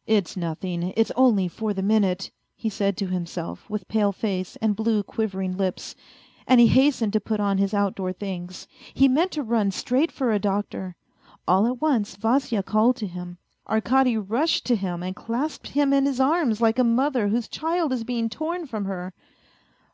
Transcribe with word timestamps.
"It's 0.16 0.34
nothing, 0.34 0.94
it's 0.96 1.10
only 1.14 1.46
for 1.46 1.74
the 1.74 1.82
minute," 1.82 2.30
he 2.56 2.70
said 2.70 2.96
to 2.96 3.08
himself, 3.08 3.68
with 3.68 3.86
pale 3.86 4.12
face 4.12 4.56
and 4.62 4.74
blue, 4.74 5.02
quivering 5.02 5.58
lips, 5.58 5.94
and 6.46 6.58
he 6.58 6.68
hastened 6.68 7.12
to 7.12 7.20
put 7.20 7.38
on 7.38 7.58
his 7.58 7.74
outdoor 7.74 8.14
things. 8.14 8.66
He 8.94 9.08
meant 9.08 9.30
to 9.32 9.42
run 9.42 9.70
straight 9.72 10.10
for 10.10 10.32
a 10.32 10.38
doctor. 10.38 10.96
All 11.46 11.66
at 11.66 11.82
once 11.82 12.16
Vasya 12.16 12.62
called 12.62 12.96
to 12.96 13.06
him. 13.06 13.36
Arkady 13.68 14.16
rushed 14.16 14.64
to 14.68 14.76
him 14.76 15.02
and 15.02 15.14
clasped 15.14 15.68
him 15.72 15.92
in 15.92 16.06
his 16.06 16.18
arms 16.18 16.62
like 16.62 16.78
a 16.78 16.82
mother 16.82 17.28
whose 17.28 17.46
child 17.46 17.92
is 17.92 18.04
being 18.04 18.30
torn 18.30 18.66
from 18.66 18.86
her. 18.86 19.12